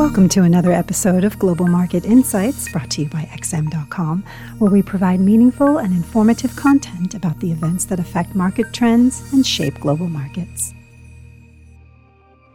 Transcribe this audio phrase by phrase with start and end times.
[0.00, 4.24] Welcome to another episode of Global Market Insights brought to you by XM.com,
[4.56, 9.46] where we provide meaningful and informative content about the events that affect market trends and
[9.46, 10.72] shape global markets.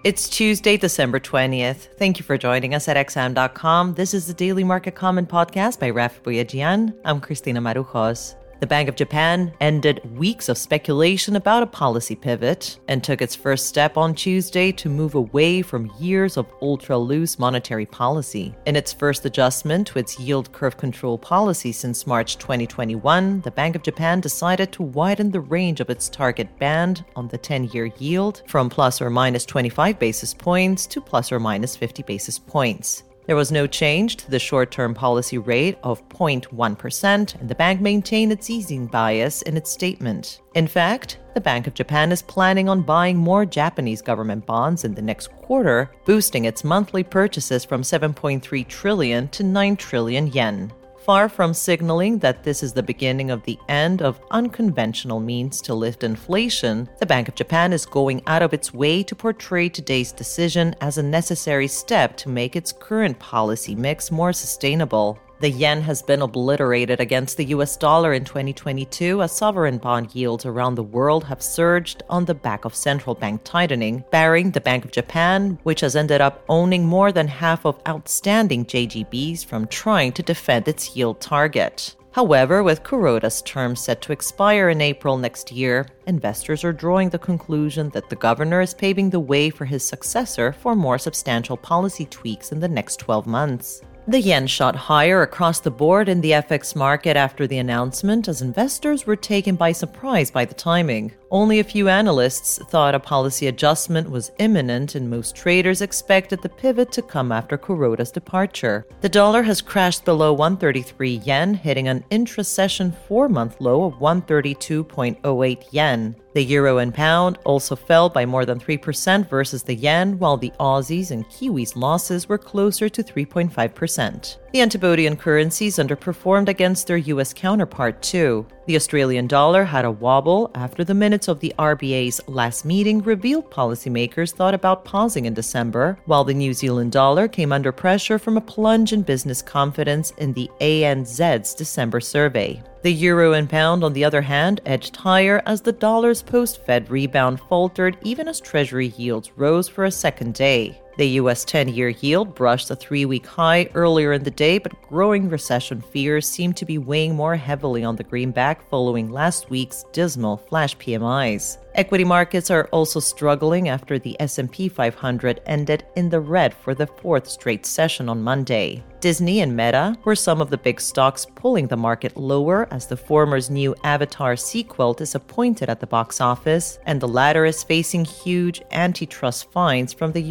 [0.03, 1.95] It's Tuesday, December 20th.
[1.99, 3.93] Thank you for joining us at XM.com.
[3.93, 6.95] This is the Daily Market Comment podcast by Raffi Boyadjian.
[7.05, 8.33] I'm Christina Marujos.
[8.61, 13.35] The Bank of Japan ended weeks of speculation about a policy pivot and took its
[13.35, 18.55] first step on Tuesday to move away from years of ultra loose monetary policy.
[18.65, 23.75] In its first adjustment to its yield curve control policy since March 2021, the Bank
[23.75, 27.91] of Japan decided to widen the range of its target band on the 10 year
[27.97, 33.03] yield from plus or minus 25 basis points to plus or minus 50 basis points.
[33.27, 37.81] There was no change to the short term policy rate of 0.1%, and the bank
[37.81, 40.41] maintained its easing bias in its statement.
[40.53, 44.93] In fact, the Bank of Japan is planning on buying more Japanese government bonds in
[44.93, 50.71] the next quarter, boosting its monthly purchases from 7.3 trillion to 9 trillion yen.
[51.05, 55.75] Far from signaling that this is the beginning of the end of unconventional means to
[55.75, 60.11] lift inflation, the Bank of Japan is going out of its way to portray today's
[60.11, 65.19] decision as a necessary step to make its current policy mix more sustainable.
[65.41, 70.45] The yen has been obliterated against the US dollar in 2022 as sovereign bond yields
[70.45, 74.85] around the world have surged on the back of central bank tightening, barring the Bank
[74.85, 80.13] of Japan, which has ended up owning more than half of outstanding JGBs from trying
[80.13, 81.95] to defend its yield target.
[82.11, 87.19] However, with Kuroda's term set to expire in April next year, investors are drawing the
[87.19, 92.05] conclusion that the governor is paving the way for his successor for more substantial policy
[92.05, 93.81] tweaks in the next 12 months.
[94.07, 98.43] The yen shot higher across the board in the FX market after the announcement as
[98.43, 101.11] investors were taken by surprise by the timing.
[101.31, 106.49] Only a few analysts thought a policy adjustment was imminent, and most traders expected the
[106.49, 108.85] pivot to come after Kuroda's departure.
[109.01, 113.95] The dollar has crashed below 133 yen, hitting an intra session four month low of
[113.95, 116.15] 132.08 yen.
[116.35, 120.51] The euro and pound also fell by more than 3% versus the yen, while the
[120.59, 124.37] Aussies and Kiwis' losses were closer to 3.5%.
[124.51, 128.45] The Antipodean currencies underperformed against their US counterpart, too.
[128.65, 133.49] The Australian dollar had a wobble after the minutes of the RBA's last meeting revealed
[133.49, 138.35] policymakers thought about pausing in December, while the New Zealand dollar came under pressure from
[138.35, 142.61] a plunge in business confidence in the ANZ's December survey.
[142.85, 146.91] The euro and pound, on the other hand, edged higher as the dollar's post Fed
[146.91, 150.79] rebound faltered even as Treasury yields rose for a second day.
[150.97, 154.81] The US 10 year yield brushed a three week high earlier in the day, but
[154.83, 159.83] growing recession fears seem to be weighing more heavily on the greenback following last week's
[159.91, 161.57] dismal flash PMIs.
[161.75, 166.87] Equity markets are also struggling after the S&P 500 ended in the red for the
[166.87, 168.81] fourth straight session on Monday.
[169.01, 172.95] Disney and Meta were some of the big stocks pulling the market lower as the
[172.95, 178.61] former's new Avatar sequel disappointed at the box office, and the latter is facing huge
[178.71, 180.21] antitrust fines from the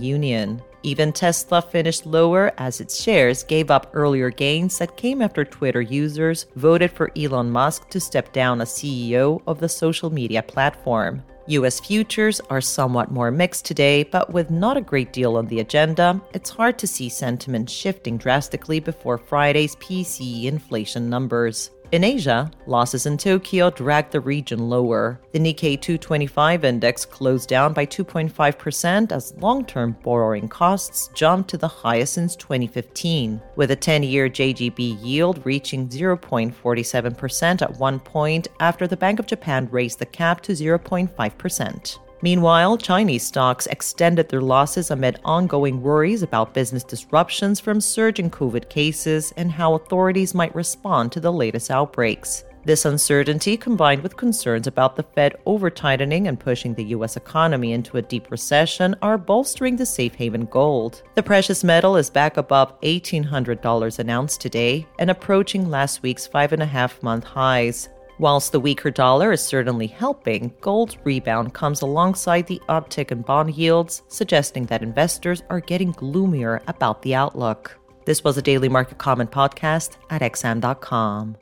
[0.00, 0.62] Union.
[0.82, 5.82] Even Tesla finished lower as its shares gave up earlier gains that came after Twitter
[5.82, 11.22] users voted for Elon Musk to step down as CEO of the social media platform.
[11.48, 15.60] US futures are somewhat more mixed today, but with not a great deal on the
[15.60, 21.70] agenda, it's hard to see sentiment shifting drastically before Friday's PCE inflation numbers.
[21.90, 25.18] In Asia, losses in Tokyo dragged the region lower.
[25.32, 31.56] The Nikkei 225 index closed down by 2.5% as long term borrowing costs jumped to
[31.56, 38.48] the highest since 2015, with a 10 year JGB yield reaching 0.47% at one point
[38.60, 41.98] after the Bank of Japan raised the cap to 0.5%.
[42.20, 48.68] Meanwhile, Chinese stocks extended their losses amid ongoing worries about business disruptions from surging COVID
[48.68, 52.44] cases and how authorities might respond to the latest outbreaks.
[52.64, 57.16] This uncertainty, combined with concerns about the Fed over tightening and pushing the U.S.
[57.16, 61.02] economy into a deep recession, are bolstering the safe haven gold.
[61.14, 66.52] The precious metal is back above $1,800 an ounce today and approaching last week's five
[66.52, 67.88] and a half month highs.
[68.18, 73.54] Whilst the weaker dollar is certainly helping, gold's rebound comes alongside the uptick in bond
[73.54, 77.78] yields, suggesting that investors are getting gloomier about the outlook.
[78.06, 81.36] This was a daily market comment podcast at xm.com.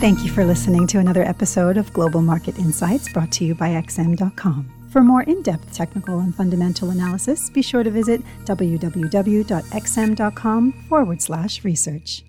[0.00, 3.70] Thank you for listening to another episode of Global Market Insights brought to you by
[3.70, 4.70] XM.com.
[4.90, 9.44] For more in depth technical and fundamental analysis, be sure to visit www.xm.com
[10.88, 12.25] forward slash research.